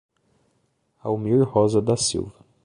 [1.03, 2.33] Almir Rosa da Silva